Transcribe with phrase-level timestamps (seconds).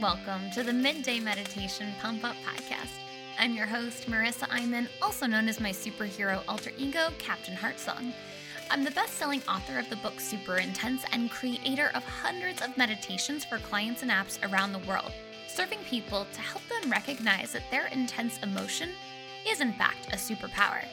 [0.00, 2.90] Welcome to the Midday Meditation Pump Up Podcast.
[3.38, 8.12] I'm your host, Marisa Imon, also known as my superhero alter ego, Captain Heartsong.
[8.70, 12.76] I'm the best selling author of the book Super Intense and creator of hundreds of
[12.76, 15.12] meditations for clients and apps around the world,
[15.48, 18.90] serving people to help them recognize that their intense emotion
[19.48, 20.84] is, in fact, a superpower.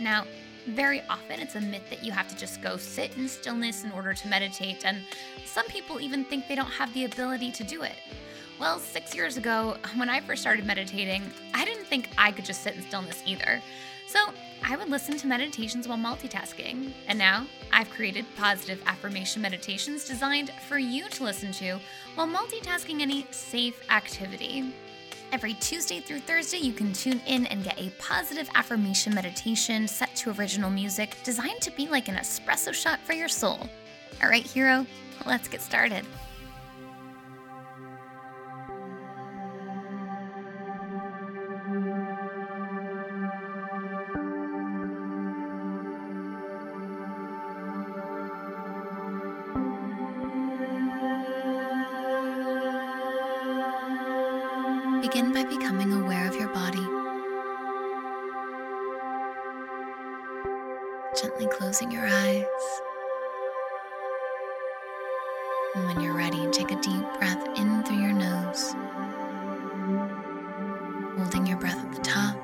[0.00, 0.24] Now,
[0.68, 3.92] very often it's a myth that you have to just go sit in stillness in
[3.92, 5.02] order to meditate, and
[5.44, 7.96] some people even think they don't have the ability to do it.
[8.58, 11.22] Well, six years ago, when I first started meditating,
[11.54, 13.62] I didn't think I could just sit in stillness either.
[14.08, 14.18] So
[14.64, 16.92] I would listen to meditations while multitasking.
[17.06, 21.78] And now I've created positive affirmation meditations designed for you to listen to
[22.16, 24.74] while multitasking any safe activity.
[25.30, 30.16] Every Tuesday through Thursday, you can tune in and get a positive affirmation meditation set
[30.16, 33.68] to original music designed to be like an espresso shot for your soul.
[34.20, 34.84] All right, hero,
[35.26, 36.04] let's get started.
[55.02, 56.84] Begin by becoming aware of your body.
[61.20, 62.44] Gently closing your eyes.
[65.76, 68.74] And when you're ready, take a deep breath in through your nose,
[71.16, 72.36] holding your breath at the top,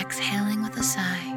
[0.00, 1.32] exhaling with a sigh,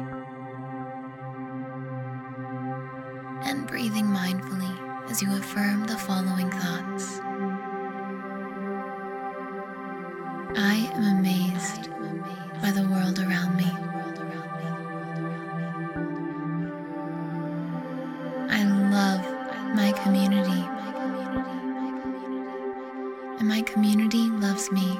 [3.44, 4.76] and breathing mindfully
[5.08, 6.99] as you affirm the following thoughts.
[20.02, 20.64] Community,
[23.38, 24.98] and my community loves me.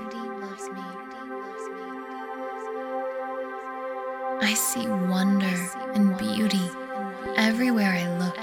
[4.42, 5.56] I see wonder
[5.94, 6.70] and beauty
[7.36, 8.36] everywhere I look.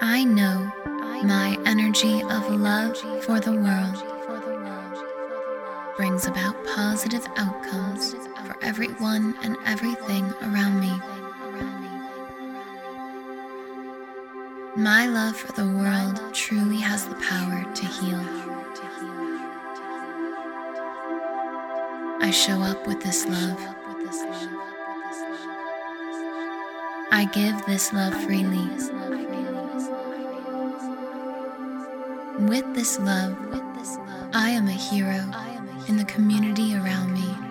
[0.00, 0.70] I know
[1.24, 4.18] my energy of love for the world
[5.96, 8.14] brings about positive outcomes
[8.46, 11.27] for everyone and everything around me.
[14.78, 18.20] My love for the world truly has the power to heal.
[22.20, 23.58] I show up with this love.
[27.10, 28.68] I give this love freely.
[32.46, 33.36] With this love,
[34.32, 35.24] I am a hero
[35.88, 37.47] in the community around me.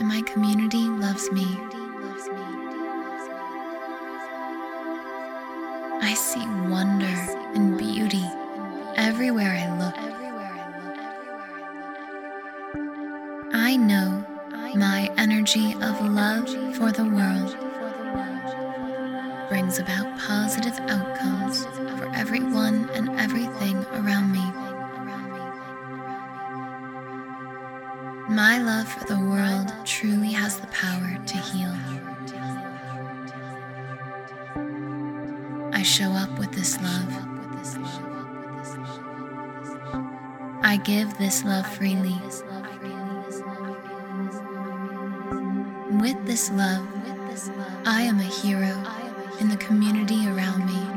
[0.00, 1.46] And my community loves me.
[6.00, 7.04] I see wonder
[7.54, 8.24] and beauty
[8.96, 9.94] everywhere I look.
[13.52, 14.24] I know
[14.74, 17.54] my energy of love for the world
[19.50, 21.66] brings about positive outcomes
[21.98, 24.50] for everyone and everything around me.
[28.34, 31.74] My love for the world truly has the power to heal.
[35.74, 37.12] I show up with this love.
[40.62, 42.16] I give this love freely.
[46.00, 46.88] With this love,
[47.84, 48.82] I am a hero
[49.38, 50.89] in the community around me.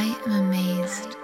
[0.00, 1.16] I am amazed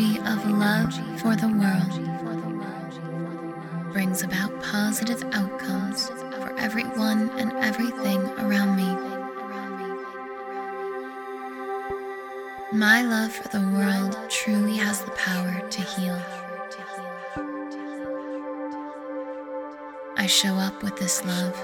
[0.00, 1.92] energy of love for the world
[3.92, 8.88] brings about positive outcomes for everyone and everything around me.
[12.72, 16.20] My love for the world truly has the power to heal.
[20.16, 21.54] I show up with this love.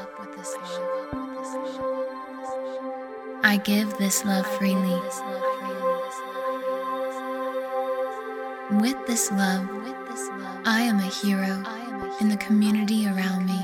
[3.42, 5.00] I give this love freely.
[8.72, 9.68] With this love,
[10.64, 11.64] I am a hero
[12.20, 13.60] in the community around me.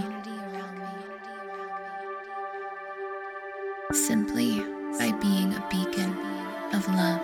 [3.93, 4.61] Simply
[4.99, 6.11] by being a beacon
[6.73, 7.20] of love.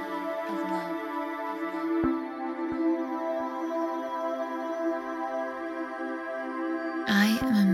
[7.08, 7.71] I am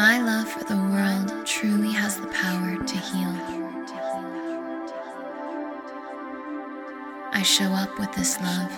[0.00, 3.34] My love for the world truly has the power to heal.
[7.32, 8.72] I show up with this love.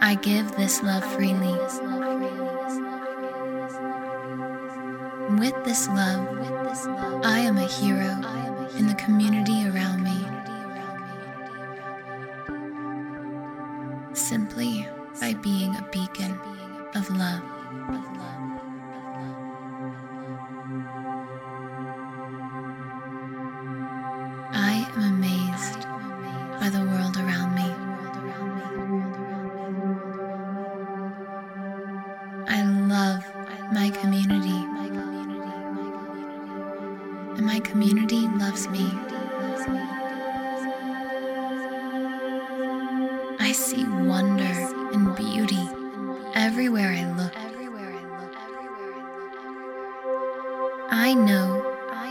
[0.00, 1.56] I give this love freely.
[5.38, 6.26] With this love,
[7.24, 8.10] I am a hero
[8.76, 9.87] in the community around
[33.72, 34.64] my community,
[37.36, 38.90] and my community loves me.
[43.40, 44.44] I see wonder
[44.94, 45.68] and beauty
[46.34, 47.32] everywhere I look.
[50.90, 51.62] I know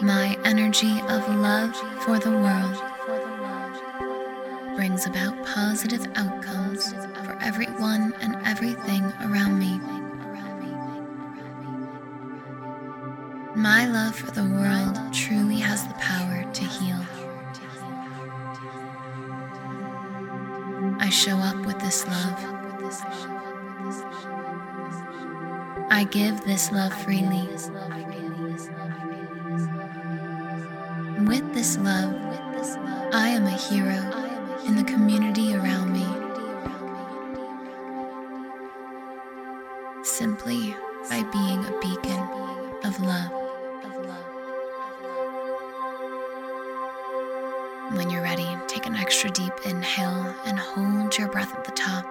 [0.01, 2.81] my energy of love for the world
[4.75, 6.94] brings about positive outcomes
[7.25, 9.81] for everyone and everything around me.
[13.57, 17.00] My love for the world truly has the power to heal.
[21.00, 22.38] I show up with this love.
[25.89, 27.50] I give this love freely.
[31.25, 32.13] With this love,
[33.12, 33.98] I am a hero
[34.68, 36.06] in the community around me.
[40.04, 40.75] Simply
[41.09, 42.19] by being a beacon
[42.83, 43.47] of love.
[48.88, 52.06] An extra deep inhale and hold your breath at the top.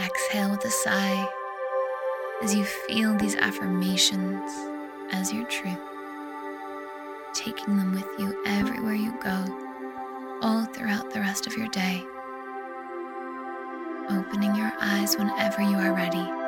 [0.00, 1.28] Exhale with a sigh
[2.42, 4.50] as you feel these affirmations
[5.12, 5.78] as your truth,
[7.34, 9.44] taking them with you everywhere you go,
[10.40, 12.02] all throughout the rest of your day.
[14.08, 16.41] Opening your eyes whenever you are ready.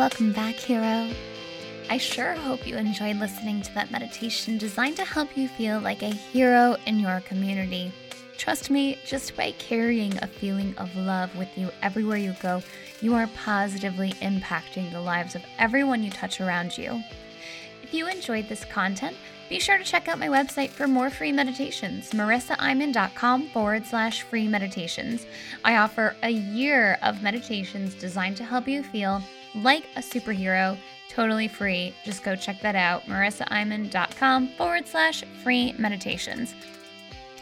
[0.00, 1.10] Welcome back, hero.
[1.90, 6.00] I sure hope you enjoyed listening to that meditation designed to help you feel like
[6.00, 7.92] a hero in your community.
[8.38, 12.62] Trust me, just by carrying a feeling of love with you everywhere you go,
[13.02, 17.04] you are positively impacting the lives of everyone you touch around you.
[17.82, 19.18] If you enjoyed this content,
[19.50, 24.48] be sure to check out my website for more free meditations, marisaimon.com forward slash free
[24.48, 25.26] meditations.
[25.62, 29.22] I offer a year of meditations designed to help you feel
[29.54, 30.76] like a superhero,
[31.08, 31.94] totally free.
[32.04, 36.54] Just go check that out, marisaimon.com forward slash free meditations.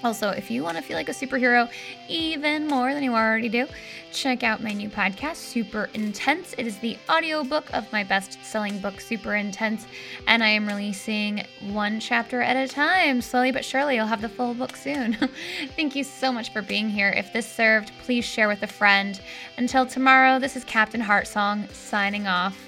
[0.04, 1.68] Also, if you want to feel like a superhero
[2.08, 3.66] even more than you already do,
[4.12, 6.54] check out my new podcast, Super Intense.
[6.56, 9.86] It is the audiobook of my best selling book, Super Intense,
[10.26, 13.20] and I am releasing one chapter at a time.
[13.20, 15.16] Slowly but surely, you'll have the full book soon.
[15.76, 17.10] Thank you so much for being here.
[17.10, 19.20] If this served, please share with a friend.
[19.56, 22.67] Until tomorrow, this is Captain Heartsong signing off.